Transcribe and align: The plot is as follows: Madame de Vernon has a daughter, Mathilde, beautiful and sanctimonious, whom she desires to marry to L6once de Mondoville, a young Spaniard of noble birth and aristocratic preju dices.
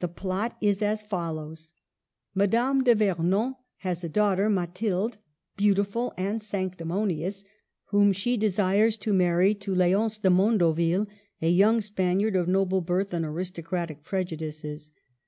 The 0.00 0.08
plot 0.08 0.56
is 0.60 0.82
as 0.82 1.02
follows: 1.02 1.72
Madame 2.34 2.82
de 2.82 2.96
Vernon 2.96 3.54
has 3.76 4.02
a 4.02 4.08
daughter, 4.08 4.50
Mathilde, 4.50 5.18
beautiful 5.56 6.12
and 6.16 6.42
sanctimonious, 6.42 7.44
whom 7.84 8.10
she 8.10 8.36
desires 8.36 8.96
to 8.96 9.12
marry 9.12 9.54
to 9.54 9.74
L6once 9.76 10.20
de 10.22 10.30
Mondoville, 10.30 11.06
a 11.40 11.48
young 11.48 11.80
Spaniard 11.80 12.34
of 12.34 12.48
noble 12.48 12.80
birth 12.80 13.12
and 13.14 13.24
aristocratic 13.24 14.02
preju 14.02 14.36
dices. 14.38 14.90